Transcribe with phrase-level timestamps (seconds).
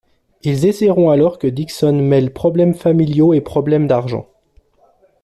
[0.41, 4.27] Ils essaieront alors que Dixon mêle problème familiaux et problèmes d'argent.